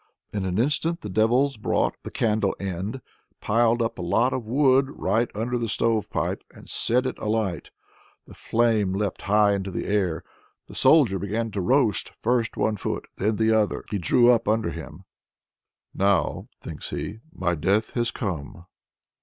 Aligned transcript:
In 0.33 0.45
an 0.45 0.57
instant 0.57 1.01
the 1.01 1.11
devils 1.11 1.57
brought 1.57 1.93
the 2.01 2.09
candle 2.09 2.55
end, 2.59 3.01
piled 3.39 3.83
up 3.83 3.99
a 3.99 4.01
lot 4.01 4.33
of 4.33 4.47
wood 4.47 4.87
right 4.99 5.29
under 5.35 5.59
the 5.59 5.69
stove 5.69 6.09
pipe, 6.09 6.43
and 6.49 6.67
set 6.67 7.05
it 7.05 7.19
alight. 7.19 7.69
The 8.25 8.33
flame 8.33 8.93
leapt 8.95 9.21
high 9.21 9.53
into 9.53 9.69
the 9.69 9.85
air, 9.85 10.23
the 10.65 10.73
Soldier 10.73 11.19
began 11.19 11.51
to 11.51 11.61
roast: 11.61 12.09
first 12.19 12.57
one 12.57 12.77
foot, 12.77 13.05
then 13.17 13.35
the 13.35 13.51
other, 13.53 13.85
he 13.91 13.99
drew 13.99 14.31
up 14.31 14.47
under 14.47 14.71
him. 14.71 15.03
"Now," 15.93 16.47
thinks 16.59 16.89
he, 16.89 17.19
"my 17.31 17.53
death 17.53 17.91
has 17.91 18.09
come!" 18.09 18.65